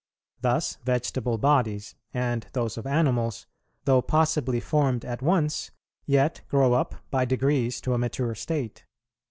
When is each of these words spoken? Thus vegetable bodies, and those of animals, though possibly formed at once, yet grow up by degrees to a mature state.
Thus 0.41 0.79
vegetable 0.83 1.37
bodies, 1.37 1.93
and 2.11 2.47
those 2.53 2.75
of 2.75 2.87
animals, 2.87 3.45
though 3.85 4.01
possibly 4.01 4.59
formed 4.59 5.05
at 5.05 5.21
once, 5.21 5.69
yet 6.07 6.41
grow 6.49 6.73
up 6.73 6.95
by 7.11 7.23
degrees 7.23 7.79
to 7.81 7.93
a 7.93 7.99
mature 7.99 8.33
state. 8.33 8.83